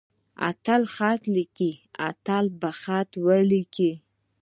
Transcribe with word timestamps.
اتل 0.49 0.83
خط 0.93 1.21
ليکي. 1.35 1.71
اتل 2.07 2.45
به 2.59 2.69
خط 2.81 3.11
وليکي. 3.25 3.91